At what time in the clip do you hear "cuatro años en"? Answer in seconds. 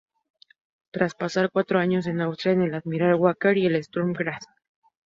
1.51-2.21